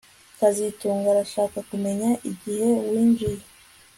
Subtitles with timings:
[0.39, 3.41] kazitunga arashaka kumenya igihe winjiye